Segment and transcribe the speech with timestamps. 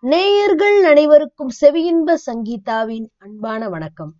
[0.00, 4.14] நேயர்கள் அனைவருக்கும் செவியின்ப சங்கீதாவின் அன்பான வணக்கம்.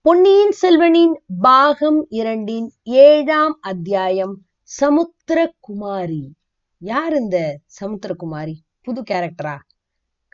[0.00, 4.42] பொன்னியின் செல்வனின் பாகம் இரண்டின் ஏழாம் அத்தியாயம்
[4.80, 6.28] சமுத்திரகுமாரி.
[6.78, 8.54] யார் இந்த சமுத்திரகுமாரி?
[8.82, 9.58] புது கேரக்டரா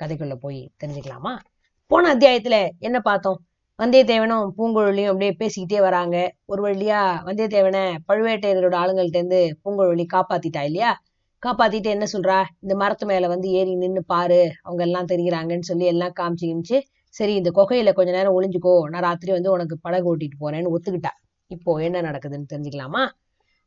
[0.03, 1.38] கதைக்குள்ள போய் தெரிஞ்சுக்கலாமா?
[1.87, 3.40] போன அத்தியாயத்துல என்ன பார்த்தோம்?
[3.78, 6.35] வந்தியத்தேவனும் பூங்குழலியும் அப்படியே பேசிக்கிட்டே வராங்க.
[6.44, 11.03] ஒரு வழியா வந்தியத்தேவனை பழுவேட்டையரோட ஆளுங்கள்ட்ட இருந்து பூங்குழலி காப்பாத்திட்டா இல்லையா?
[11.42, 12.37] காப்பாத்திட்டு என்ன சொல்றா?
[12.60, 14.40] இந்த மரத்து மேல வந்து ஏறி நின்னு பாரு.
[14.62, 16.78] அவங்க எல்லாம் தெரிகிறாங்கன்னு சொல்லி எல்லாம் காமிச்சு கிமிச்சு
[17.14, 18.74] சரி இந்த குகையில கொஞ்ச நேரம் ஒளிஞ்சுக்கோ.
[18.88, 21.12] நான் ராத்திரி வந்து உனக்கு படகு ஓட்டிட்டு போறேன்னு ஒத்துக்கிட்டா.
[21.50, 23.02] இப்போ என்ன நடக்குதுன்னு தெரிஞ்சுக்கலாமா?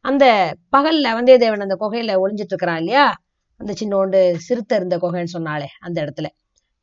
[0.05, 0.25] அந்த
[0.77, 3.05] பகல்ல வந்தியத்தேவன் அந்த குகையில ஒளிஞ்சிட்டு இருக்கிறான் இல்லையா?
[3.59, 6.27] அந்த சின்னோண்டு சிறுத்தை இருந்த குகைன்னு சொன்னாலே அந்த இடத்துல.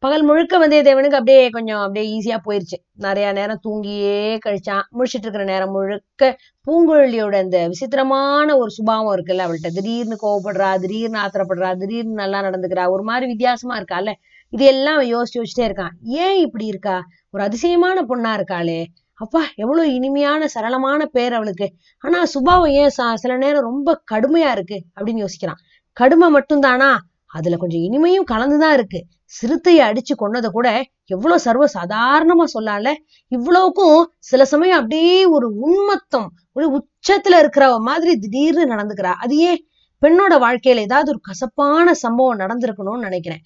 [0.02, 2.76] பகல் முழுக்க வந்தியத்தேவனுக்கு அப்படியே கொஞ்சம் அப்படியே ஈஸியா போயிருச்சு.
[2.94, 4.82] நிறைய நேரம் தூங்கியே கழிச்சான்.
[4.96, 6.36] முழிச்சிட்டு இருக்கிற நேரம் முழுக்க
[6.66, 9.68] பூங்குழலியோட அந்த விசித்திரமான ஒரு சுபாவம் இருக்குல்ல அவள்கிட்ட.
[9.74, 12.90] திடீர்னு கோவப்படுறா திடீர்னு ஆத்திரப்படுறா திடீர்னு நல்லா நடந்துக்கிறா.
[12.90, 14.12] ஒரு மாதிரி வித்தியாசமா இருக்கால
[14.50, 15.94] இது எல்லாம் அவன் யோசிச்சு வச்சுட்டே இருக்கான்.
[16.02, 16.96] ஏன் இப்படி இருக்கா?
[17.30, 18.80] ஒரு அதிசயமான பொண்ணா இருக்காளே.
[19.14, 21.66] அப்பா எவ்வளவு இனிமையான சரளமான பேர் அவளுக்கு.
[22.04, 24.78] ஆனா சுபாவம் ஏன் சில நேரம் ரொம்ப கடுமையா இருக்கு?
[24.96, 25.60] அப்படின்னு யோசிக்கிறான்.
[25.92, 26.90] கடுமை மட்டும்தானா?
[27.26, 29.00] அதுல கொஞ்சம் இனிமையும் கலந்துதான் இருக்கு.
[29.26, 32.94] சிறுத்தையை அடிச்சு கொன்னதை கூட எவ்வளவு சர்வ சாதாரணமா சொல்லால
[33.28, 39.12] இவ்வளவுக்கும் சில சமயம் அப்படியே ஒரு உண்மத்தம் ஒரு உச்சத்துல இருக்கிற மாதிரி திடீர்னு நடந்துக்கிறா.
[39.14, 39.66] அது ஏன்?
[40.02, 43.42] பெண்ணோட வாழ்க்கையில ஏதாவது ஒரு கசப்பான சம்பவம் நடந்திருக்கணும்னு நினைக்கிறேன்.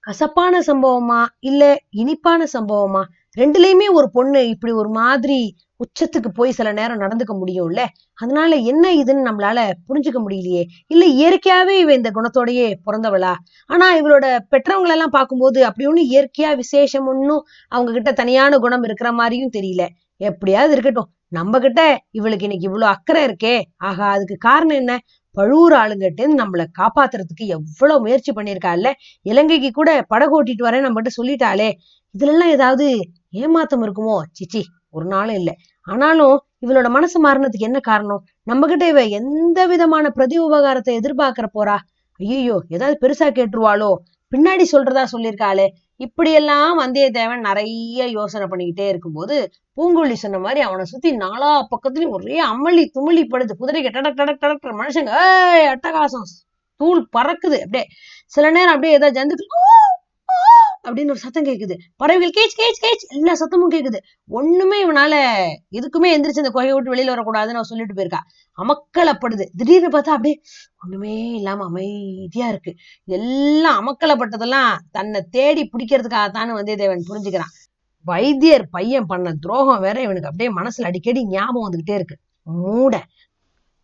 [0.00, 3.02] கசப்பான சம்பவமா இல்ல இனிப்பான சம்பவமா?
[3.38, 7.80] ரெண்டுலயுமே ஒரு பொண்ணு இப்படி ஒரு மாதிரி உச்சத்துக்கு போய் சில நேரம் நடந்துக்க முடியும்ல?
[8.14, 9.58] அதனால என்ன இதுன்னு நம்மளால
[9.88, 10.62] புரிஞ்சுக்க முடியலையே.
[10.86, 13.32] இல்ல இயற்கையாவே இவ இந்த குணத்தோடயே பிறந்தவளா?
[13.70, 19.54] ஆனா இவளோட பெற்றவங்களெல்லாம் பார்க்கும்போது அப்படி ஒண்ணு இயற்கையா விசேஷம் ஒன்னும் அவங்க கிட்ட தனியான குணம் இருக்கிற மாதிரியும்
[19.56, 19.84] தெரியல.
[20.20, 21.08] எப்படியாவது இருக்கட்டும்.
[21.28, 23.54] நம்ம கிட்ட இவளுக்கு இன்னைக்கு இவ்வளவு அக்கறை இருக்கே.
[23.80, 24.92] ஆகா அதுக்கு காரணம் என்ன?
[25.34, 28.88] பழுவூர் ஆளுங்கிட்ட நம்மளை காப்பாத்துறதுக்கு எவ்வளவு முயற்சி பண்ணியிருக்காள்ல?
[29.22, 31.68] இலங்கைக்கு கூட படகு ஓட்டிட்டு வரேன் நம்மகிட்ட சொல்லிட்டாளே.
[32.14, 32.86] இதுல எல்லாம் ஏதாவது
[33.36, 34.16] ஏமாத்தம் இருக்குமோ?
[34.32, 34.62] சிச்சி.
[34.94, 35.54] ஒரு நாளும் இல்லை.
[35.82, 38.22] ஆனாலும் இவளோட மனசு மாறினதுக்கு என்ன காரணம்?
[38.42, 41.76] நம்ம கிட்ட இவ எந்த விதமான பிரதி உபகாரத்தை எதிர்பார்க்கிற போறா?
[42.18, 43.90] ஐயோ ஏதாவது பெருசா கேட்டுருவாளோ?
[44.32, 45.66] பின்னாடி சொல்றதா சொல்லியிருக்காளே.
[45.96, 49.36] இப்படியெல்லாம் வந்தியத்தேவன் நிறைய யோசனை பண்ணிக்கிட்டே இருக்கும்போது
[49.76, 53.52] பூங்குழலி சொன்ன மாதிரி அவனை சுத்தி நாலா பக்கத்துலயும் ஒரே அமளி துமளி படுது.
[53.60, 55.10] குதிரைக்கு டடக் டடக் டடக் மனுஷங்க
[55.54, 56.28] ஏய் அட்டகாசம்.
[56.80, 57.58] தூள் பறக்குது.
[57.58, 57.86] அப்படியே
[58.26, 59.83] சில நேரம் அப்படியே ஏதாவது ஜந்துக்கள் ஓ"
[60.84, 63.98] அப்படின்னு ஒரு சத்தம் கேட்குது பறவைகள் கேச் கேச் கேச் எல்லா சத்தமும் கேக்குது.
[64.28, 65.14] ஒண்ணுமே இவனால
[65.72, 68.20] எதுக்குமே எந்திரிச்சு இந்த குகையை விட்டு வெளியில வரக்கூடாதுன்னு அவன் சொல்லிட்டு போயிருக்கா.
[68.58, 69.44] அமக்கலப்படுது.
[69.56, 70.40] திடீர்னு பார்த்தா அப்படியே
[70.84, 72.74] ஒண்ணுமே இல்லாம அமைதியா இருக்கு.
[73.04, 77.52] எல்லாம் அமக்கலப்பட்டதெல்லாம் தன்னை தேடி பிடிக்கிறதுக்காகத்தான்னு வந்தியத்தேவன் புரிஞ்சுக்கிறான்.
[78.06, 82.16] வைத்தியர் பையன் பண்ண துரோகம் வேற இவனுக்கு அப்படியே மனசுல அடிக்கடி ஞாபகம் வந்துகிட்டே இருக்கு.
[82.42, 83.02] மூட.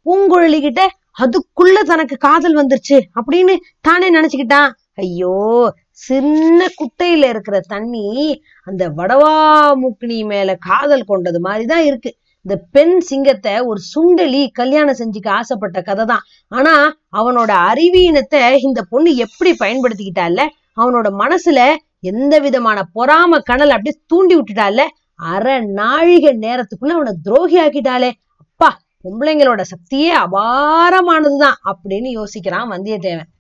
[0.06, 0.82] பூங்குழலிக்கிட்ட
[1.18, 4.70] அதுக்குள்ள தனக்கு காதல் வந்துருச்சு அப்படின்னு தானே நினைச்சுக்கிட்டான்.
[4.94, 12.10] ஐயோ சின்ன குட்டையில இருக்கிற தண்ணி அந்த வடவாமுக்கினி மேல காதல் கொண்டது மாதிரிதான் இருக்கு.
[12.42, 16.74] இந்த பெண் சிங்கத்தை ஒரு சுண்டலி கல்யாணம் செஞ்சுக்க ஆசைப்பட்ட கதை தான் ஆனா
[17.16, 20.46] அவனோட அறிவீனத்தை இந்த பொண்ணு எப்படி பயன்படுத்திக்கிட்டால
[20.76, 21.60] அவனோட மனசுல
[22.00, 24.80] எந்த விதமான பொறாம கணல் அப்படியே தூண்டி விட்டுட்டால
[25.14, 28.10] அரை நாழிகை நேரத்துக்குள்ள அவனை துரோகி ஆக்கிட்டாளே.
[28.36, 33.30] அப்பா பொம்பளைங்களோட சக்தியே அபாரமானதுதான் அப்படின்னு யோசிக்கிறான் வந்தியத்தேவன்.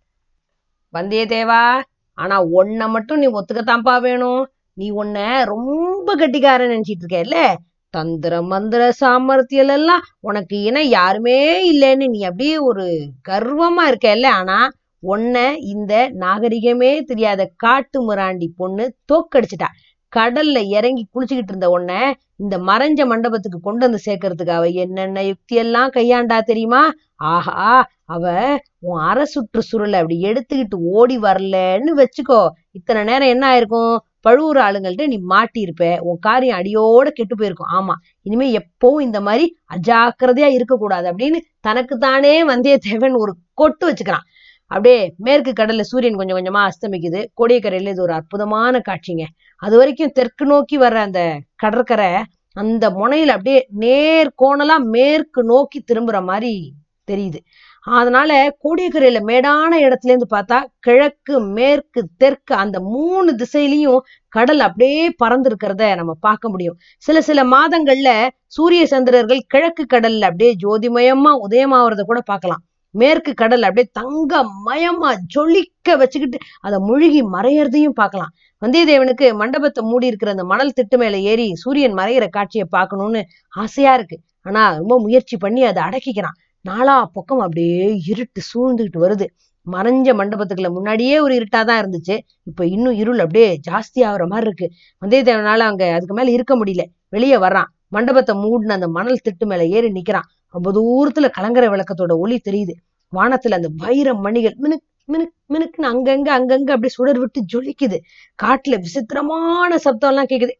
[0.94, 1.62] வந்தியத்தேவா
[2.14, 4.42] ஆனா உன்னை மட்டும் நீ ஒத்துக்கத்தான்ப்பா வேணும்.
[4.76, 7.38] நீ உன்ன ரொம்ப கட்டிக்கார நினைச்சிட்டு இருக்கல
[7.94, 11.38] தந்திர மந்திர சாமர்த்தியம் எல்லாம் உனக்கு இணை யாருமே
[11.72, 12.84] இல்லைன்னு நீ அப்படியே ஒரு
[13.28, 14.58] கர்வமா இருக்கல ஆனா
[15.02, 19.68] உன்னை இந்த நாகரிகமே தெரியாத காட்டு முராண்டி பொண்ணு தோக்கடிச்சிட்டா.
[20.16, 22.02] கடல்ல இறங்கி குளிச்சுக்கிட்டு இருந்த உடனே
[22.36, 26.82] இந்த மறைஞ்ச மண்டபத்துக்கு கொண்டு வந்து சேர்க்கறதுக்கு அவ என்னென்ன யுக்தியெல்லாம் கையாண்டா தெரியுமா?
[27.16, 27.64] ஆஹா
[28.04, 28.24] அவ
[28.80, 32.40] உன் அரை சுற்று சுருளை அப்படி எடுத்துக்கிட்டு ஓடி வரலன்னு வச்சுக்கோ.
[32.70, 33.96] இத்தனை நேரம் என்ன ஆயிருக்கும்?
[34.20, 35.84] பழுவூர் ஆளுங்கள்ட்ட நீ மாட்டியிருப்ப.
[36.00, 37.72] உன் காரியம் அடியோட கெட்டு போயிருக்கும்.
[37.78, 39.46] ஆமா இனிமே எப்பவும் இந்த மாதிரி
[39.76, 44.26] அஜாக்கிரதையா இருக்கக்கூடாது அப்படின்னு தனக்குத்தானே வந்தியத்தேவன் ஒரு கொட்டு வச்சுக்கிறான்.
[44.70, 47.20] அப்படியே மேற்கு கடல்ல சூரியன் கொஞ்சம் கொஞ்சமா அஸ்தமிக்குது.
[47.40, 49.24] கோடியக்கரையில இது ஒரு அற்புதமான காட்சிங்க.
[49.62, 51.20] அது வரைக்கும் தெற்கு நோக்கி வர்ற அந்த
[51.56, 52.10] கடற்கரை
[52.56, 56.54] அந்த முனையில அப்படியே நேர் கோணலா மேற்கு நோக்கி திரும்புற மாதிரி
[57.08, 57.38] தெரியுது.
[57.86, 58.30] அதனால
[58.64, 64.00] கோடியக்கரையில மேடான இடத்துல இருந்து பார்த்தா கிழக்கு மேற்கு தெற்கு அந்த மூணு திசையிலையும்
[64.32, 66.76] கடல் அப்படியே பறந்துருக்கிறத நம்ம பார்க்க முடியும்.
[67.02, 68.10] சில சில மாதங்கள்ல
[68.48, 72.62] சூரிய சந்திரர்கள் கிழக்கு கடல்ல அப்படியே ஜோதிமயமா உதயமாவறத கூட பார்க்கலாம்.
[72.94, 74.32] மேற்கு கடல் அப்படியே தங்க
[74.66, 78.32] மயமா ஜொலிக்க வச்சுக்கிட்டு அதை முழுகி மறையறதையும் பார்க்கலாம்.
[78.62, 83.22] வந்தியத்தேவனுக்கு மண்டபத்தை மூடி இருக்கிற அந்த மணல் திட்டு மேல ஏறி சூரியன் மறையிற காட்சியை பார்க்கணும்னு
[83.54, 84.18] ஆசையா இருக்கு.
[84.42, 86.36] ஆனா ரொம்ப முயற்சி பண்ணி அதை அடக்கிக்கிறான்.
[86.64, 89.26] நாலா பக்கம் அப்படியே இருட்டு சூழ்ந்துகிட்டு வருது.
[89.66, 92.14] மறைஞ்ச மண்டபத்துக்குள்ள முன்னாடியே ஒரு இருட்டா தான் இருந்துச்சு.
[92.42, 94.66] இப்ப இன்னும் இருள் அப்படியே ஜாஸ்தி ஆகுற மாதிரி இருக்கு.
[95.02, 96.84] வந்தியத்தேவனால அங்க அதுக்கு மேல இருக்க முடியல.
[97.08, 97.68] வெளியே வர்றான்.
[97.88, 100.28] மண்டபத்தை மூடின அந்த மணல் திட்டு மேல ஏறி நிக்கிறான்.
[100.54, 102.74] ரொம்ப தூரத்துல கலங்கர விளக்கத்தோட ஒளி தெரியுது.
[103.12, 107.98] வானத்துல அந்த வைர மணிகள் மினுக் மினுக் மினுக்குன்னு அங்கங்க அங்கங்க அப்படி சுடர் விட்டு ஜொலிக்குது.
[108.42, 110.54] காட்டுல விசித்திரமான சப்தம் எல்லாம் கேக்குது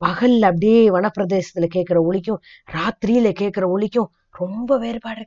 [0.00, 2.40] பகல்ல அப்படியே வனப்பிரதேசத்துல கேட்கிற ஒளிக்கும்
[2.72, 5.24] ராத்திரியில கேட்கிற ஒளிக்கும் ரொம்ப வேறுபாடு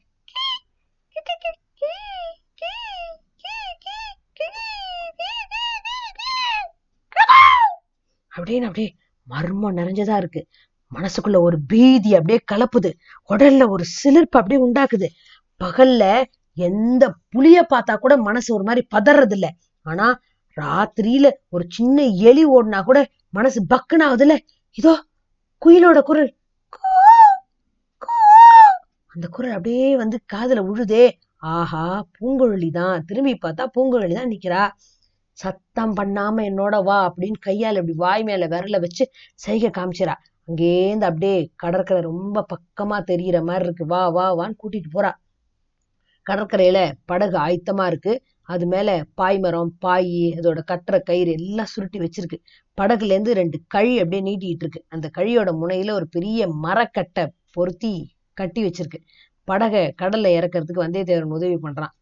[8.33, 8.89] அப்படின்னு அப்படியே
[9.27, 10.41] மர்மம் நிறைஞ்சதா இருக்கு.
[10.91, 12.89] மனசுக்குள்ள ஒரு பீதி அப்படியே கலப்புது.
[13.29, 15.07] உடல்ல ஒரு சிலிர்ப்பு அப்படியே உண்டாக்குது.
[15.61, 16.03] பகல்ல
[16.57, 19.47] எந்த புலிய பார்த்தா கூட மனசு ஒரு மாதிரி பதறது இல்ல
[19.85, 20.07] ஆனா
[20.57, 21.97] ராத்திரியில ஒரு சின்ன
[22.29, 22.99] எலி ஓடினா கூட
[23.29, 24.35] மனசு பக்குன்னு ஆகுதுல்ல
[24.77, 24.93] இதோ
[25.61, 26.29] குயிலோட குரல்.
[29.15, 31.05] அந்த குரல் அப்படியே வந்து காதுல உழுதே
[31.43, 31.83] ஆஹா
[32.15, 34.61] பூங்குழலி தான் திரும்பி பார்த்தா பூங்குழலி தான் நிக்கிறா.
[35.37, 40.15] சத்தம் பண்ணாம என்னோட வா அப்படின்னு கையால இப்படி வாய் மேல விரல வச்சு சைகை காமிச்சிரா
[40.47, 43.85] அங்கேருந்து அப்படியே கடற்கரை ரொம்ப பக்கமா தெரியிற மாதிரி இருக்கு.
[43.85, 45.11] வா வா வான்னு கூட்டிட்டு போறா.
[46.25, 48.13] கடற்கரையில படகு ஆயத்தமா இருக்கு.
[48.49, 48.89] அது மேல
[49.21, 52.37] பாய்மரம் பாய் அதோட கட்டுற கயிறு எல்லாம் சுருட்டி வச்சிருக்கு.
[52.77, 54.81] படகுல இருந்து ரெண்டு கழி அப்படியே நீட்டிட்டு இருக்கு.
[54.89, 57.93] அந்த கழியோட முனையில ஒரு பெரிய மரக்கட்டை பொருத்தி
[58.33, 58.99] கட்டி வச்சிருக்கு.
[59.47, 61.93] படகை கடல்ல இறக்கறதுக்கு வந்தியத்தேவன் உதவி பண்றான்.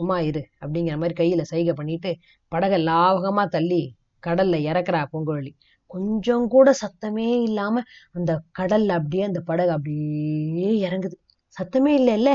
[0.00, 2.10] சும்மா இரு அப்படிங்கிற மாதிரி கையில சைகை பண்ணிட்டு
[2.48, 3.80] படகை லாவகமா தள்ளி
[4.26, 5.52] கடல்ல இறக்குறா பூங்குழலி.
[5.86, 7.82] கொஞ்சம் கூட சத்தமே இல்லாம
[8.12, 11.16] அந்த கடல்ல அப்படியே அந்த படகு அப்படியே இறங்குது.
[11.56, 12.30] சத்தமே இல்லை இல்ல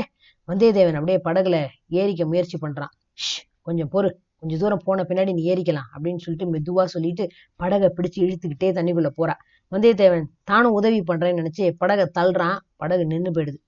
[0.48, 1.56] வந்தியத்தேவன் அப்படியே படகுல
[1.90, 2.92] ஏறிக்க முயற்சி பண்றான்.
[3.14, 4.10] "ஷ், கொஞ்சம் பொறு.
[4.36, 9.34] கொஞ்ச தூரம் போன பின்னாடி நீ ஏறிக்கலாம் அப்படின்னு சொல்லிட்டு மெதுவா சொல்லிட்டு படகை பிடிச்சு இழுத்துக்கிட்டே தண்ணிக்குள்ள போறா.
[9.72, 12.58] வந்தியத்தேவன் தானும் உதவி பண்றேன்னு நினைச்சு படகை தள்ளுறான்.
[12.76, 13.58] படகு நின்று போயிடுது.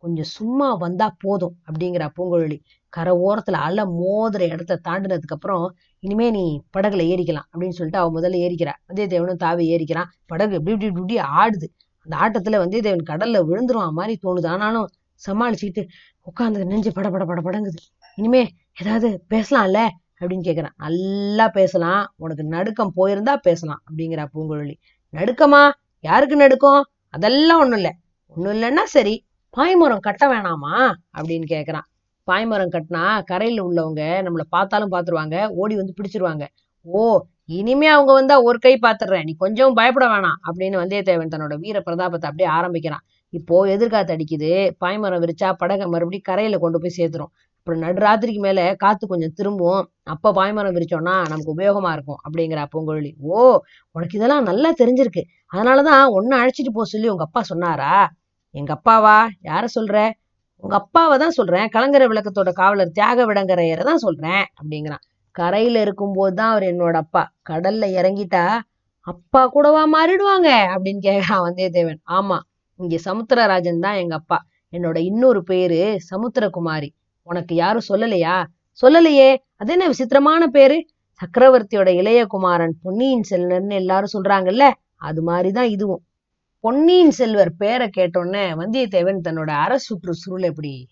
[0.00, 2.60] கொஞ்சம் சும்மா வந்தா போதும் அப்படிங்கிற பூங்குழலி.
[2.88, 8.36] கரை ஓரத்துல அலை மோதுற இடத்த தாண்டினதுக்கு அப்புறம் இனிமே நீ படகுல ஏறிக்கலாம் அப்படின்னு சொல்லிட்டு அவன் முதல்ல
[8.36, 8.72] ஏறிக்கிறா.
[8.88, 10.04] வந்தியத்தேவனும் தாவி ஏறிக்கிறான்.
[10.26, 11.68] படகு இப்படி இப்படி இப்படி ஆடுது.
[12.04, 14.46] அந்த ஆட்டத்துல வந்தியத்தேவன் கடல்ல விழுந்துருவான் மாதிரி தோணுது.
[14.46, 14.88] ஆனாலும்
[15.26, 15.88] சமாளிச்சுக்கிட்டு
[16.22, 17.80] உட்காந்து நெஞ்சு பட பட பட படங்குது.
[18.16, 18.48] இனிமே
[18.82, 19.88] ஏதாவது பேசலாம்ல
[20.20, 20.74] அப்படின்னு கேக்குறான்.
[20.76, 22.14] நல்லா பேசலாம்.
[22.16, 24.74] உனக்கு நடுக்கம் போயிருந்தா பேசலாம் அப்படிங்கிறா பூங்குழலி.
[25.12, 25.70] நடுக்கமா?
[26.00, 26.84] யாருக்கு நடுக்கம்?
[27.10, 27.92] அதெல்லாம் ஒண்ணும் இல்லை.
[28.26, 29.28] ஒண்ணும் இல்லைன்னா சரி.
[29.56, 30.74] பாய்மரம் கட்ட வேணாமா?
[31.18, 31.86] அப்படின்னு கேட்குறான்
[32.28, 36.44] பாய்மரம் கட்டினா கரையில் உள்ளவங்க நம்மளை பார்த்தாலும் பார்த்துருவாங்க ஓடி வந்து பிடிச்சிருவாங்க.
[36.86, 37.00] ஓ
[37.58, 42.28] இனிமே அவங்க வந்தா ஒரு கை பார்த்துடுறேன் நீ கொஞ்சம் பயப்பட வேணாம் அப்படின்னு வந்தியத்தேவன் தன்னோட வீர பிரதாபத்தை
[42.30, 43.04] அப்படியே ஆரம்பிக்கிறான்.
[43.32, 44.50] இப்போ எதிர்காத்து அடிக்குது
[44.84, 47.32] பாய்மரம் விரிச்சா படகை மறுபடியும் கரையில கொண்டு போய் சேர்த்துரும்.
[47.58, 49.82] அப்புறம் நடுராத்திரிக்கு மேல காத்து கொஞ்சம் திரும்பும்.
[50.14, 53.12] அப்ப பாய்மரம் விரிச்சோம்னா நமக்கு உபயோகமா இருக்கும் அப்படிங்கிற பூங்குழலி.
[53.32, 53.34] ஓ
[53.96, 55.24] உனக்கு இதெல்லாம் நல்லா தெரிஞ்சிருக்கு.
[55.52, 57.92] அதனாலதான் ஒன்னு அழைச்சிட்டு போக சொல்லி உங்க அப்பா சொன்னாரா?
[58.54, 59.16] எங்க அப்பாவா?
[59.42, 59.96] யார சொல்ற?
[60.64, 61.68] உங்க அப்பாவை தான் சொல்றேன்.
[61.68, 65.02] கலங்கரை விளக்கத்தோட காவலர் தியாக விடங்கரையரை தான் சொல்றேன் அப்படிங்கிறான்.
[65.34, 67.22] கரையில இருக்கும்போது தான் அவர் என்னோட அப்பா.
[67.50, 68.44] கடல்ல இறங்கிட்டா
[69.06, 70.48] அப்பா கூடவா மாறிடுவாங்க?
[70.72, 72.00] அப்படின்னு கேக்குறான் வந்தியத்தேவன்.
[72.10, 72.38] ஆமா
[72.80, 74.38] இங்க சமுத்திரராஜன் தான் எங்க அப்பா.
[74.72, 75.80] என்னோட இன்னொரு பேரு
[76.10, 76.88] சமுத்திரகுமாரி.
[77.26, 78.36] உனக்கு யாரும் சொல்லலையா?
[78.82, 79.30] சொல்லலையே.
[79.56, 80.76] அது என்ன விசித்திரமான பேரு?
[81.20, 84.66] சக்கரவர்த்தியோட இளைய குமாரன் பொன்னியின் செல்வன் எல்லாரும் சொல்றாங்கல்ல
[85.00, 86.02] அது மாதிரிதான் இதுவும்.
[86.64, 90.86] பொன்னியின் செல்வர் பேரை கேட்டோன்னே வந்தியத்தேவன் தன்னோட அரை சுற்று சுருள் எப்படி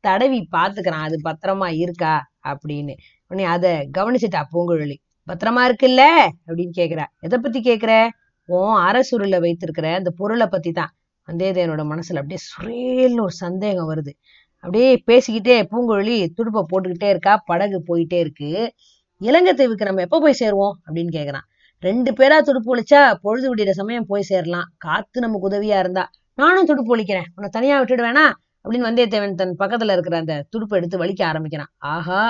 [0.00, 2.30] தடவி பாத்துக்கிறான் அது பத்திரமா இருக்கா?
[2.48, 2.94] அப்படின்னு.
[3.28, 4.96] உடனே அதை கவனிச்சுட்டா பூங்குழலி.
[5.28, 6.02] பத்திரமா இருக்குல்ல?
[6.46, 7.04] அப்படின்னு கேக்குறா.
[7.20, 8.08] எதை பத்தி கேக்குற?
[8.44, 10.92] உன் அரை சுருளை வைத்திருக்கிற அந்த பொருளை பத்தி தான்
[11.28, 14.12] வந்தியத்தேவனோட மனசுல அப்படியே சுரேல்னு ஒரு சந்தேகம் வருது.
[14.54, 17.36] அப்படியே பேசிக்கிட்டே பூங்குழலி துடுப்பை போட்டுக்கிட்டே இருக்கா.
[17.46, 18.74] படகு போயிட்டே இருக்கு.
[19.20, 20.74] இலங்கை தீவுக்கு நம்ம எப்ப போய் சேருவோம்?
[20.86, 21.46] அப்படின்னு கேக்குறான்
[21.82, 24.66] ரெண்டு பேரா துடுப்பு ஒழிச்சா பொழுது விடிற சமயம் போய் சேரலாம்.
[24.84, 26.04] காத்து நமக்கு உதவியா இருந்தா
[26.38, 28.24] நானும் துடுப்பு ஒழிக்கிறேன் உன்னை தனியா விட்டுடு வேணா
[28.64, 31.70] அப்படின்னு வந்தியத்தேவன் தன் பக்கத்துல இருக்கிற அந்த துடுப்பை எடுத்து வலிக்க ஆரம்பிக்கிறான்.
[31.92, 32.22] ஆஹா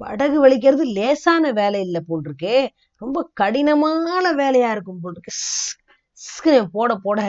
[0.00, 2.54] படகு வலிக்கிறது லேசான வேலை இல்ல போல் இருக்கு
[3.02, 7.20] ரொம்ப கடினமான வேலையா இருக்கும் போல் இருக்கு போட போட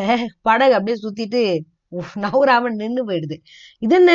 [0.47, 1.41] படகு அப்படியே சுத்திட்டு
[1.99, 3.35] உஃப், நவுறாம நின்னு போயிடுது.
[3.85, 4.11] இது என்ன?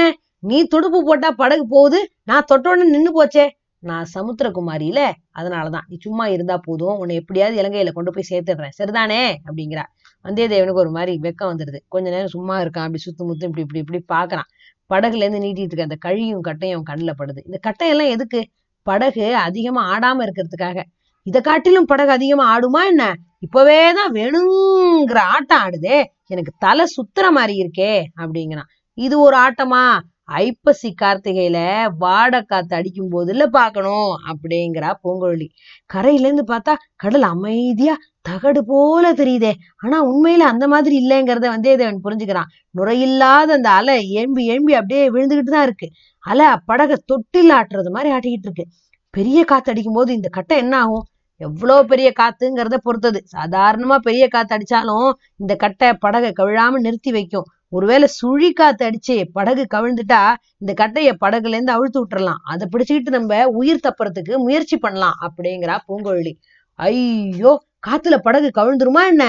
[0.51, 2.01] நீ துடுப்பு போட்டா படகு போகுது?
[2.31, 3.45] நான் தொட்டோன்னு நின்னு போச்சே.
[3.85, 5.81] நான் சமுத்திரகுமாரியில அதனாலதான்.
[5.89, 6.97] நீ சும்மா இருந்தா போதும்.
[6.99, 8.71] உன்னை எப்படியாவது இலங்கையில கொண்டு போய் சேர்த்துடுறேன்.
[8.83, 9.35] சரிதானே?
[9.45, 9.83] அப்படிங்கிறா.
[10.25, 12.87] வந்தியத்தேவனுக்கு ஒரு மாதிரி வெக்கம் வந்துடுது கொஞ்ச நேரம் சும்மா இருக்கான்.
[12.87, 14.49] அப்படி சுத்து முத்து இப்படி இப்படி இப்படி பாக்குறான்.
[14.95, 17.39] படகுல இருந்து நீட்டிட்டு இருக்க அந்த கழியும் கட்டையும் கண்ணுல படுது.
[17.45, 18.49] இந்த கட்டையெல்லாம் எதுக்கு?
[18.83, 20.83] படகு அதிகமா ஆடாம இருக்கிறதுக்காக.
[21.23, 23.15] இதை காட்டிலும் படகு அதிகமா ஆடுமா என்ன?
[23.41, 26.05] இப்பவேதான் வேணுங்கிற ஆட்டம் ஆடுதே.
[26.27, 28.69] எனக்கு தலை சுத்துற மாதிரி இருக்கே அப்படிங்கிறான்.
[28.95, 29.99] இது ஒரு ஆட்டமா?
[30.29, 31.59] ஐப்பசி கார்த்திகையில
[32.01, 35.47] வாட காத்து அடிக்கும் போதுல பார்க்கணும் அப்படிங்கிறா பூங்குழலி.
[35.87, 39.53] கரையில இருந்து பார்த்தா கடல் அமைதியா தகடு போல தெரியுதே.
[39.77, 42.51] ஆனா உண்மையில அந்த மாதிரி இல்லைங்கிறத வந்தேதேவன் புரிஞ்சுக்கிறான்.
[42.79, 45.89] நுரையில்லாத அந்த அலை ஏம்பி ஏம்பி அப்படியே விழுந்துகிட்டு தான் இருக்கு.
[46.25, 48.67] அலை படகை தொட்டில் ஆட்டுறது மாதிரி ஆட்டிக்கிட்டு இருக்கு.
[49.15, 51.05] பெரிய காத்து அடிக்கும் போது இந்த கட்டை என்ன ஆகும்?
[51.41, 53.25] எவ்வளோ பெரிய காத்துங்கிறத பொறுத்தது.
[53.37, 57.47] சாதாரணமா பெரிய காத்து அடிச்சாலும் இந்த கட்டை படகை கவிழாம நிறுத்தி வைக்கும்.
[57.69, 60.21] ஒருவேளை சுழி காத்து அடிச்சு படகு கவிழ்ந்துட்டா
[60.59, 62.41] இந்த கட்டைய படகுல இருந்து அழுத்து விட்டுறலாம்.
[62.43, 66.33] அதை பிடிச்சுக்கிட்டு நம்ம உயிர் தப்புறதுக்கு முயற்சி பண்ணலாம் அப்படிங்கிறா பூங்கொழி.
[66.79, 67.53] ஐயோ
[67.87, 69.25] காத்துல படகு கவிழ்ந்துருமா என்ன?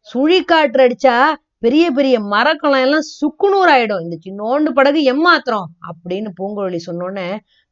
[0.00, 1.16] சுழி காற்று அடிச்சா
[1.58, 4.00] பெரிய பெரிய மரக்கலம் எல்லாம் சுக்குநூறு ஆயிடும்.
[4.00, 7.28] இந்த சின்னோண்டு படகு எம்மாத்திரம் அப்படின்னு பூங்குழலி சொன்னோன்னே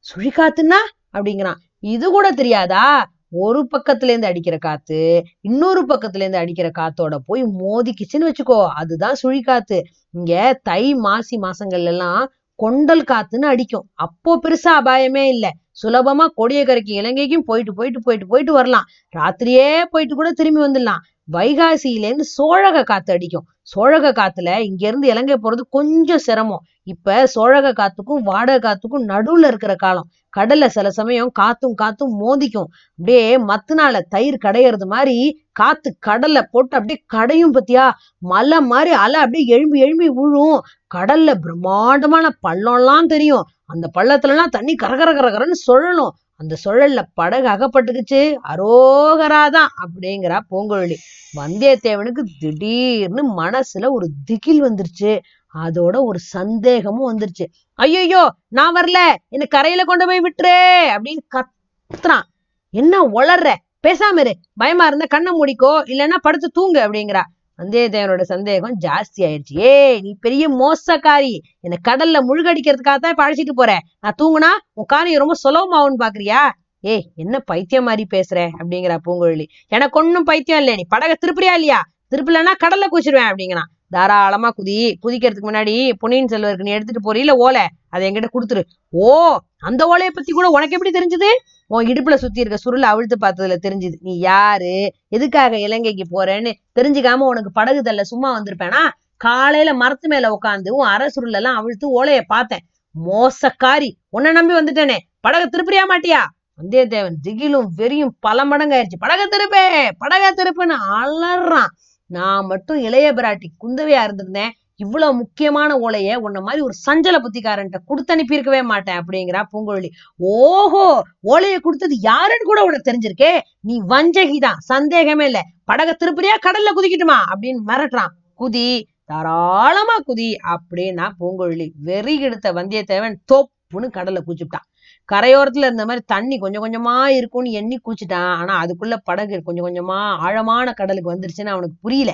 [0.06, 0.80] சுழி காத்துன்னா?
[1.12, 1.58] அப்படிங்கிறான்.
[1.94, 2.84] இது கூட தெரியாதா?
[3.32, 5.00] ஒரு பக்கத்துல இருந்து அடிக்கிற காத்து
[5.40, 9.78] இன்னொரு பக்கத்துல இருந்து அடிக்கிற காத்தோட போய் மோதிக்கிச்சுன்னு வச்சுக்கோ அதுதான் சுழிக்காத்து.
[10.14, 12.22] இங்க தை மாசி மாசங்கள்ல எல்லாம்
[12.58, 13.86] கொண்டல் காத்துன்னு அடிக்கும்.
[13.94, 15.50] அப்போ பெருசா அபாயமே இல்லை.
[15.82, 18.86] சுலபமா கொடியக்கரைக்கு இலங்கைக்கும் போயிட்டு போயிட்டு போயிட்டு போயிட்டு வரலாம்.
[19.14, 21.02] ராத்திரியே போயிட்டு கூட திரும்பி வந்துடலாம்.
[21.32, 23.46] வைகாசியில இருந்து சோழக காத்து அடிக்கும்.
[23.62, 26.62] சோழக காத்துல இங்க இருந்து இலங்கை போறது கொஞ்சம் சிரமம்.
[26.82, 30.08] இப்ப சோழக காத்துக்கும் வாடகை காத்துக்கும் நடுவுல இருக்கிற காலம்.
[30.36, 32.68] கடல்ல சில சமயம் காத்தும் காத்தும் மோதிக்கும்.
[32.90, 35.16] அப்படியே மத்துனால தயிர் கடையிறது மாதிரி
[35.52, 37.90] காத்து கடல்ல போட்டு அப்படியே கடையும் பத்தியா?
[38.18, 40.60] மலை மாதிரி அலை அப்படியே எழும்பி எழும்பி விழும்.
[40.94, 43.44] கடல்ல பிரம்மாண்டமான பள்ளம்லாம் தெரியும்.
[43.64, 48.36] அந்த பள்ளத்துல எல்லாம் தண்ணி கரகர கரகரன்னு சொல்லணும் அந்த சுழல்ல படகு அகப்பட்டுக்குச்சு.
[48.48, 50.94] அரோகராதான் அப்படிங்கிறா பூங்குழலி.
[51.36, 55.18] வந்தியத்தேவனுக்கு திடீர்னு மனசுல ஒரு திகில் வந்துருச்சு.
[55.54, 57.44] அதோட ஒரு சந்தேகமும் வந்துருச்சு.
[57.74, 59.14] ஐயோ நான் வரல.
[59.28, 60.56] என்ன கரையில கொண்டு போய் விட்டுரு
[60.96, 62.22] அப்படின்னு கத்துறான்.
[62.70, 63.54] என்ன உளர்ற?
[63.86, 64.36] பேசாம இரு.
[64.54, 67.22] பயமா இருந்தா கண்ணை மூடிக்கோ இல்லைன்னா படுத்து தூங்கு அப்படிங்கிறா.
[67.60, 69.54] வந்தியத்தேவனோட சந்தேகம் ஜாஸ்தி ஆயிடுச்சு.
[69.72, 71.34] ஏய் நீ பெரிய மோசக்காரி.
[71.60, 73.72] என்னை கடல்ல முழுகடிக்கிறதுக்காக தான் இப்ப அழைச்சிட்டு போற.
[74.00, 76.42] நான் தூங்குனா உன் காரியம் ரொம்ப சுலபமாகும்னு பாக்குறியா?
[76.84, 79.46] ஏய் என்ன பைத்தியம் மாதிரி பேசுற அப்படிங்கிறா பூங்குழலி.
[79.68, 81.80] எனக்கு ஒன்னும் பைத்தியம் இல்லை நீ படக திருப்புறியா இல்லையா?
[82.12, 83.70] திருப்பலன்னா கடல்ல குச்சிருவேன் அப்படிங்கிறான்.
[83.90, 84.94] தாராளமா குதி.
[85.02, 88.62] குதிக்கிறதுக்கு முன்னாடி பொன்னியின் செல்வருக்கு நீ எடுத்துட்டு போறீல ஓலை அதை என்கிட்ட கொடுத்துரு.
[88.88, 91.28] ஓ அந்த ஓலையை பத்தி கூட உனக்கு எப்படி தெரிஞ்சது?
[91.66, 93.94] உன் இடுப்புல சுத்தி இருக்க சுருளை அவிழ்த்து பார்த்ததுல தெரிஞ்சுது.
[94.00, 94.92] நீ யாரு?
[95.08, 98.88] எதுக்காக இலங்கைக்கு போறேன்னு தெரிஞ்சுக்காம உனக்கு படகு தள்ள சும்மா வந்திருப்பேனா?
[99.16, 102.66] காலையில மரத்து மேல உட்காந்து உன் அரை சுருள் எல்லாம் அவிழ்த்து ஓலையை பார்த்தேன்.
[103.06, 103.90] மோசக்காரி.
[104.08, 104.96] உன்னை நம்பி வந்துட்டேனே.
[105.28, 106.22] படக திருப்பியா மாட்டியா?
[106.62, 111.70] வந்தியத்தேவன் திகிலும் வெறியும் பல மடங்கு ஆயிடுச்சு படக திருப்பே படக திருப்புன்னு அலறான்.
[112.10, 114.52] நான் மட்டும் இளைய பிராட்டி குந்தவையா இருந்திருந்தேன்.
[114.76, 119.88] இவ்வளவு முக்கியமான ஓலைய உன்ன மாதிரி ஒரு சஞ்சல புத்திக்காரன்ட்ட கொடுத்து அனுப்பியிருக்கவே மாட்டேன் அப்படிங்கிறா பூங்கொழி
[120.18, 120.84] ஓஹோ
[121.22, 123.32] ஓலைய கொடுத்தது யாருன்னு கூட உனக்கு தெரிஞ்சிருக்கே?
[123.60, 125.40] நீ வஞ்சகிதான் சந்தேகமே இல்ல.
[125.72, 128.14] படக திருப்பதியா கடல்ல குதிக்கட்டுமா அப்படின்னு மிரட்டுறான்.
[128.38, 128.68] குதி
[129.04, 134.66] தாராளமா குதி அப்படின்னா பூங்கொழி வெறி கெடுத்த வந்தியத்தேவன் தொப்புன்னு கடல்ல குச்சிட்டான்
[135.12, 140.72] கரையோரத்துல இருந்த மாதிரி தண்ணி கொஞ்சம் கொஞ்சமா இருக்கும்னு எண்ணி கூச்சிட்டான் ஆனா அதுக்குள்ள படகு கொஞ்சம் கொஞ்சமா ஆழமான
[140.72, 142.12] கடலுக்கு வந்துருச்சுன்னு அவனுக்கு புரியல.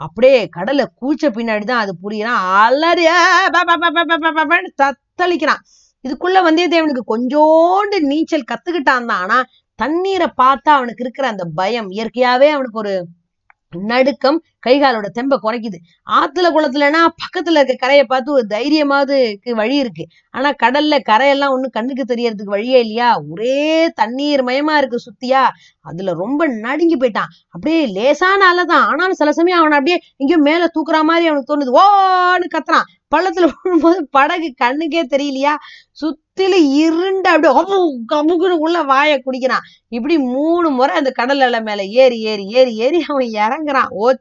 [0.00, 3.10] அப்படியே கடலை கூச்ச பின்னாடிதான் அது புரியலாம் அலறிய
[4.82, 5.62] தத்தளிக்கிறான்.
[6.04, 9.38] இதுக்குள்ள வந்தியத்தேவனுக்கு கொஞ்சோண்டு நீச்சல் கத்துக்கிட்டான் தான் ஆனா
[9.78, 12.94] தண்ணீரை பார்த்தா அவனுக்கு இருக்கிற அந்த பயம் இயற்கையாவே அவனுக்கு ஒரு
[13.88, 15.78] நடுக்கம் கைகாலோட தெம்ப குறைக்குது.
[16.10, 20.06] ஆத்துல குளத்துலனா பக்கத்துல இருக்க கரையை பார்த்து ஒரு தைரியமாவது வழி இருக்கு.
[20.30, 23.22] ஆனா கடல்ல கரையெல்லாம் ஒண்ணு கண்ணுக்கு தெரியறதுக்கு வழியே இல்லையா?
[23.30, 25.42] ஒரே தண்ணீர் மயமா இருக்கு சுத்தியா?
[25.80, 27.32] அதுல ரொம்ப நடுங்கி போயிட்டான்.
[27.50, 31.80] அப்படியே லேசான அலைதான் ஆனாலும் சில சமயம் அவனை அப்படியே எங்கேயோ மேல தூக்குற மாதிரி அவனுக்கு தோணுது.
[31.80, 32.86] ஓன்னு கத்துறான்.
[33.16, 35.54] பள்ளத்துல விழும்போது படகு கண்ணுக்கே தெரியலையா?
[36.00, 39.64] சுத்தில இருண்டு அப்படியே அபு கமுகுன்னு உள்ள வாய குடிக்கிறான்.
[39.88, 43.88] இப்படி மூணு முறை அந்த கடல் அலை மேல ஏறி ஏறி ஏறி ஏறி அவன் இறங்குறான்.
[43.90, 44.12] ஓ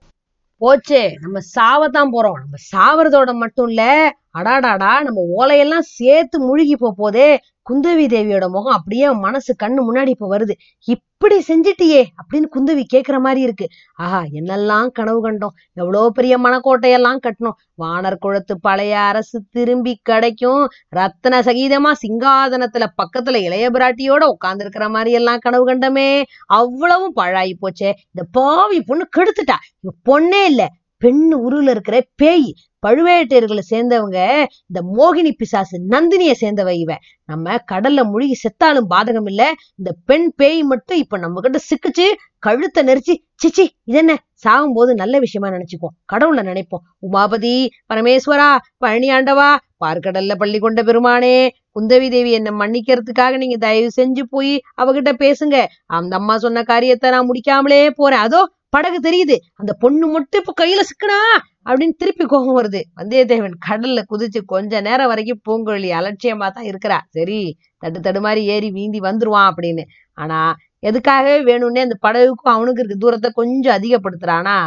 [0.61, 1.01] போச்சே.
[1.19, 2.37] நம்ம சாவத்தான் போறோம்.
[2.43, 3.83] நம்ம சாவறதோட மட்டும் இல்ல
[4.33, 7.29] அடாடாடா நம்ம ஓலையெல்லாம் சேர்த்து முழுகி போ போதே
[7.69, 10.53] குந்தவி தேவியோட முகம் அப்படியே மனசு கண்ணு முன்னாடி இப்ப வருது.
[10.85, 13.67] இப்படி செஞ்சிட்டியே அப்படின்னு குந்தவி கேக்குற மாதிரி இருக்கு.
[13.95, 15.55] ஆஹா என்னெல்லாம் கனவு கண்டோம்.
[15.73, 20.63] எவ்வளோ பெரிய மனக்கோட்டையெல்லாம் கட்டணும் வானர் குளத்து பழைய அரசு திரும்பி கிடைக்கும்.
[20.95, 26.23] ரத்தன சகிதமா சிங்காதனத்துல பக்கத்துல இளைய பிராட்டியோட உட்கார்ந்து இருக்கிற மாதிரி எல்லாம் கனவு கண்டமே.
[26.45, 27.91] அவ்வளவும் பழாயி போச்சே.
[28.11, 29.57] இந்த பாவி பொண்ணு கெடுத்துட்டா.
[30.09, 30.67] பொண்ணே இல்லை.
[31.01, 32.47] பெண் உருவுல இருக்கிற பேய்.
[32.83, 34.19] பழுவேட்டையர்களை சேர்ந்தவங்க
[34.69, 39.43] இந்த மோகினி பிசாசு நந்தினிய சேர்ந்தவ இவன் நம்ம கடல்ல முழுகி செத்தாலும் பாதகம் இல்ல.
[39.75, 42.05] இந்த பெண் பேய் மட்டும் இப்ப நம்ம கிட்ட சிக்குச்சு
[42.39, 44.13] கழுத்தை நெரிச்சு சிச்சி இதென்ன?
[44.33, 45.95] சாகும் போது நல்ல விஷயமா நினைச்சுக்குவோம்.
[46.13, 46.83] கடவுள நினைப்போம்.
[47.07, 47.55] உமாபதி
[47.93, 49.49] பரமேஸ்வரா பழனி ஆண்டவா
[49.83, 51.35] பார்க்கடல்ல பள்ளி கொண்ட பெருமானே
[51.71, 55.55] குந்தவி தேவி என்ன மன்னிக்கிறதுக்காக நீங்க தயவு செஞ்சு போய் அவகிட்ட பேசுங்க.
[55.97, 58.23] அந்த அம்மா சொன்ன காரியத்தை நான் முடிக்காமலே போறேன்.
[58.27, 58.41] அதோ
[58.73, 59.35] படகு தெரியுது.
[59.53, 61.19] அந்த பொண்ணு மட்டும் இப்ப கையில சிக்கனா
[61.67, 62.81] அப்படின்னு திருப்பி கோபம் வருது.
[62.95, 66.99] வந்தியத்தேவன் கடல்ல குதிச்சு கொஞ்ச நேரம் வரைக்கும் பூங்குழலி அலட்சியமா தான் இருக்கிறா.
[67.09, 67.39] சரி
[67.79, 69.83] தட்டு தடு மாதிரி ஏறி வீந்தி வந்துருவான் அப்படின்னு.
[70.17, 70.39] ஆனா
[70.83, 74.57] எதுக்காகவே வேணும்னே அந்த படகுக்கும் அவனுக்கு இருக்க தூரத்தை கொஞ்சம் அதிகப்படுத்துறானா?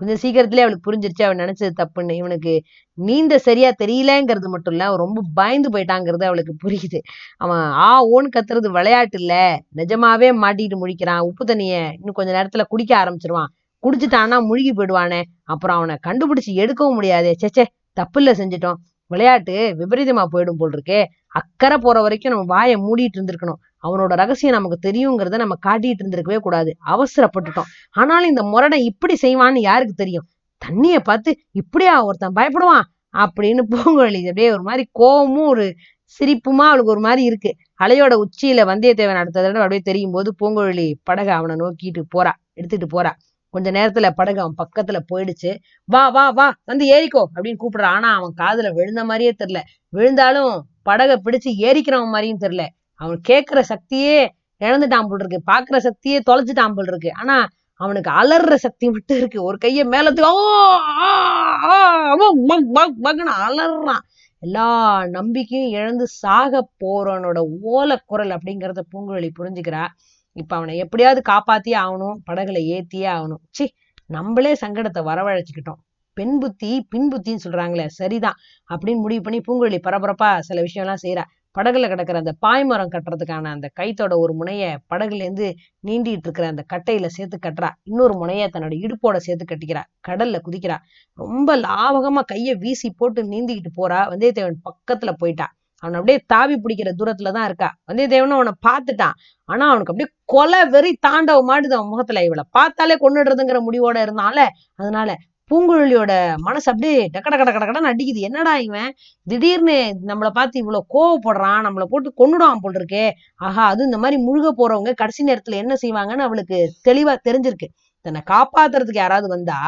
[0.00, 2.12] கொஞ்சம் சீக்கிரத்திலே அவளுக்கு புரிஞ்சிருச்சு அவன் நினைச்சது தப்புன்னு.
[2.12, 2.52] இவனுக்கு
[2.98, 6.98] நீந்த சரியா தெரியலங்கிறது மட்டும் இல்ல அவன் ரொம்ப பயந்து போயிட்டாங்கிறது அவளுக்கு புரியுது.
[7.36, 9.34] அவன் ஆ ஓன்னு கத்துறது விளையாட்டு இல்ல.
[9.76, 11.24] நிஜமாவே மாட்டிட்டு முழிக்கிறான்.
[11.30, 13.50] உப்பு தண்ணிய இன்னும் கொஞ்ச நேரத்துல குடிக்க ஆரம்பிச்சிருவான்.
[13.82, 15.20] குடிச்சிட்டான்னா முழுகி போயிடுவானே.
[15.44, 17.34] அப்புறம் அவனை கண்டுபிடிச்சு எடுக்கவும் முடியாதே.
[17.42, 17.66] சேச்சே
[18.00, 18.78] தப்புல செஞ்சிட்டோம்.
[19.10, 21.00] விளையாட்டு விபரீதமா போயிடும் போல் இருக்கே.
[21.32, 23.60] அக்கறை போற வரைக்கும் நம்ம வாயை மூடிட்டு இருந்திருக்கணும்.
[23.82, 26.76] அவனோட ரகசியம் நமக்கு தெரியுங்கிறத நம்ம காட்டிட்டு இருந்திருக்கவே கூடாது.
[26.86, 27.68] அவசரப்பட்டுட்டோம்.
[27.90, 30.26] ஆனாலும் இந்த முரடை இப்படி செய்வான்னு யாருக்கு தெரியும்?
[30.58, 32.86] தண்ணிய பார்த்து இப்படியா ஒருத்தன் பயப்படுவான்?
[33.18, 35.74] அப்படின்னு பூங்குழலி அப்படியே ஒரு மாதிரி கோவமும் ஒரு
[36.20, 37.54] சிரிப்புமா அவளுக்கு ஒரு மாதிரி இருக்கு.
[37.82, 43.10] அலையோட உச்சியில வந்தியத்தேவன் அடுத்த தடவை அப்படியே தெரியும் போது பூங்குழலி படகை அவனை நோக்கிட்டு போறா எடுத்துட்டு போறா.
[43.48, 45.56] கொஞ்ச நேரத்துல படகு அவன் பக்கத்துல போயிடுச்சு.
[45.84, 49.60] வா வா வா வந்து ஏறிக்கோ அப்படின்னு கூப்பிடுறான் ஆனா அவன் காதுல விழுந்த மாதிரியே தெரியல.
[49.88, 52.66] விழுந்தாலும் படகை பிடிச்சு ஏறிக்கிறவன் மாதிரியும் தெரியல.
[53.00, 54.28] அவன் கேட்கிற சக்தியே
[54.64, 57.48] இழந்துட்டான் போல் இருக்கு பாக்குற சக்தியே தொலைச்சிட்டான் போல் இருக்கு ஆனா
[57.80, 59.42] அவனுக்கு அலறுற சக்தி மட்டும் இருக்கு.
[59.42, 62.16] ஒரு கையை மேலத்துக்கு "ஆ,
[62.46, 64.04] பக், அலறான்.
[64.38, 64.66] எல்லா
[65.06, 67.38] நம்பிக்கையும் இழந்து சாக போறவனோட
[67.72, 69.86] ஓல குரல் அப்படிங்கறத பூங்குழலி புரிஞ்சுக்கிறா.
[70.32, 72.16] இப்ப அவனை எப்படியாவது காப்பாத்தியே ஆகணும்.
[72.30, 73.42] படகுல ஏத்தியே ஆகணும்.
[73.50, 73.74] சி
[74.06, 75.80] நம்மளே சங்கடத்தை வரவழைச்சுக்கிட்டோம்.
[76.12, 78.34] பெண் புத்தி பின் புத்தின்னு சொல்றாங்களே சரிதான்
[78.74, 81.24] அப்படின்னு முடிவு பண்ணி பூங்குழலி பரபரப்பா சில விஷயம்லாம் செய்யறா
[81.58, 85.54] படகுல கிடக்கிற அந்த பாய்மரம் கட்டுறதுக்கான அந்த கைத்தோட ஒரு முனைய படகுல இருந்து
[85.86, 87.70] நீண்டிட்டு இருக்கிற அந்த கட்டையில சேர்த்து கட்டுறா.
[87.82, 89.82] இன்னொரு முனைய தன்னோட இடுப்போட சேர்த்து கட்டிக்கிறா.
[90.08, 90.76] கடல்ல குதிக்கிறா.
[91.18, 94.00] ரொம்ப லாவகமா கையை வீசி போட்டு நீந்திக்கிட்டு போறா.
[94.12, 95.48] வந்தியத்தேவன் பக்கத்துல போயிட்டா.
[95.82, 97.68] அவன் அப்படியே தாவி பிடிக்கிற தூரத்துல தான் இருக்கா.
[97.92, 99.14] வந்தியத்தேவனும் அவனை பார்த்துட்டான்.
[99.48, 102.24] ஆனா அவனுக்கு அப்படியே கொலை வெறி தாண்டவ மாட்டுது அவன் முகத்துல.
[102.24, 104.38] இவளை பார்த்தாலே கொண்டுடுறதுங்கிற முடிவோட இருந்தால
[104.74, 105.10] அதனால
[105.50, 106.12] பூங்குழலியோட
[106.46, 108.20] மனசு அப்படியே டக்க டக்க டக்க டக்கடன்னு அடிக்குது.
[108.28, 108.90] என்னடா இவன்?
[109.26, 109.76] திடீர்னு
[110.10, 113.04] நம்மளை பார்த்து இவ்வளவு கோவப்படுறான் நம்மளை போட்டு கொன்னுடுவான் போல் இருக்கே
[113.46, 117.68] ஆஹா அது இந்த மாதிரி முழுக போறவங்க கடைசி நேரத்துல என்ன செய்வாங்கன்னு அவளுக்கு தெளிவா தெரிஞ்சிருக்கு.
[118.06, 119.58] தன்னை காப்பாத்துறதுக்கு யாராவது வந்தா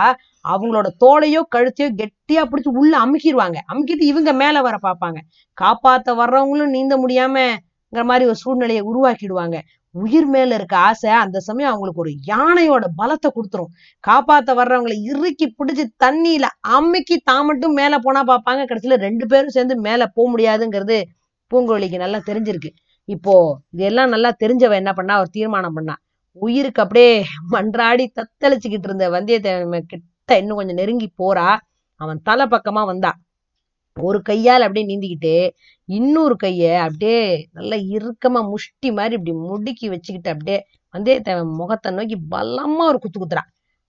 [0.45, 5.19] அவங்களோட தோலையோ கழுத்தையோ கெட்டியா பிடிச்சி உள்ள அமுக்கிடுவாங்க அமுக்கிட்டு இவங்க மேல வர பார்ப்பாங்க.
[5.59, 7.37] காப்பாத்த வர்றவங்களும் நீந்த முடியாம
[7.93, 9.57] மாதிரி ஒரு சூழ்நிலையை உருவாக்கிடுவாங்க.
[9.95, 13.73] உயிர் மேல இருக்க ஆசை அந்த சமயம் அவங்களுக்கு ஒரு யானையோட பலத்தை கொடுத்துரும்.
[14.09, 18.63] காப்பாத்த வர்றவங்களை இறுக்கி பிடிச்சி தண்ணியில அமுக்கி தான் மட்டும் மேல போனா பார்ப்பாங்க.
[18.71, 20.99] கடைசியில ரெண்டு பேரும் சேர்ந்து மேல போக முடியாதுங்கிறது
[21.51, 22.71] பூங்குழலிக்கு நல்லா தெரிஞ்சிருக்கு.
[23.09, 23.35] இப்போ
[23.77, 25.15] இதெல்லாம் நல்லா தெரிஞ்சவ என்ன பண்ணா?
[25.23, 25.95] ஒரு தீர்மானம் பண்ணா.
[26.43, 27.11] உயிருக்கு அப்படியே
[27.55, 31.49] மன்றாடி தத்தளிச்சுக்கிட்டு இருந்த வந்தியத்தேவன் கிட்ட இன்னும் கொஞ்சம் நெருங்கி போறா.
[32.01, 33.11] அவன் தலை பக்கமா வந்தா.
[33.97, 35.35] ஒரு கையால் அப்படியே நீந்திக்கிட்டு
[35.89, 37.19] இன்னொரு கைய அப்படியே
[37.53, 40.59] நல்லா இறுக்கமா முஷ்டி மாதிரி இப்படி முடுக்கி வச்சுக்கிட்டு அப்படியே
[40.95, 43.45] வந்தியத்தேவன் முகத்தை நோக்கி பலமாக ஒரு குத்து குத்துறா.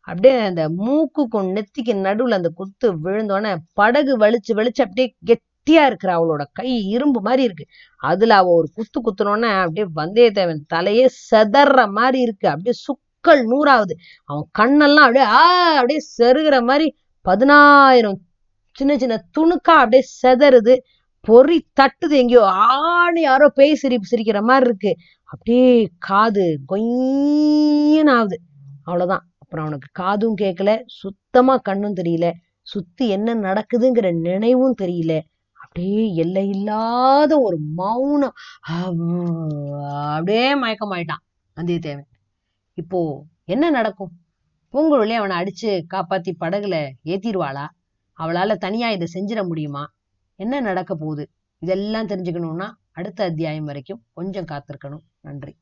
[0.08, 6.44] அப்படியே அந்த மூக்குக்கும் நெத்திக்கு நடுவுல அந்த குத்து விழுந்தோடனே படகு வலிச்சு வலிச்சு அப்படியே கெட்டியாக இருக்கிற அவளோட
[6.54, 7.66] கை இரும்பு மாதிரி இருக்கு.
[8.02, 12.48] அதுல அவ ஒரு குத்து குத்துனோடனே அப்படியே வந்தியத்தேவன் தலையே செதற மாதிரி இருக்கு.
[12.54, 13.96] அப்படியே சுக்கல் நூறாவது.
[14.30, 15.44] அவன் கண்ணெல்லாம் அப்படியே ஆ
[15.80, 16.88] அப்படியே செருகிற மாதிரி
[17.26, 18.20] பதினாயிரம்
[18.80, 20.76] சின்ன சின்ன துணுக்கா அப்படியே செதறுது
[21.28, 22.44] பொறி தட்டுது எங்கேயோ
[22.78, 24.92] ஆணி யாரோ பேய் சிரிப்பு சிரிக்கிற மாதிரி இருக்கு.
[25.32, 25.68] அப்படியே
[26.08, 28.38] காது கொய்யன்னு ஆகுது
[28.88, 29.24] அவ்வளவுதான்.
[29.42, 32.28] அப்புறம் அவனுக்கு காதும் கேட்கல சுத்தமா கண்ணும் தெரியல
[32.74, 35.14] சுத்தி என்ன நடக்குதுங்கிற நினைவும் தெரியல.
[35.60, 38.36] அப்படியே எல்லை இல்லாத ஒரு மௌனம்.
[40.16, 41.24] அப்படியே மயக்கமாயிட்டான்
[41.58, 42.10] வந்தியத்தேவன்
[42.78, 43.00] இப்போ
[43.54, 44.12] என்ன நடக்கும்?
[44.74, 46.76] பூங்குழலி அவனை அடிச்சு காப்பாத்தி படகுல
[47.14, 47.66] ஏத்திடுவாளா?
[48.20, 49.94] அவளால தனியா இதை செஞ்சிட முடியுமா?
[50.36, 51.30] என்ன நடக்க போகுது?
[51.60, 55.04] இதெல்லாம் தெரிஞ்சுக்கணும்னா அடுத்த அத்தியாயம் வரைக்கும் கொஞ்சம் காத்திருக்கணும்.
[55.20, 55.58] நன்றி.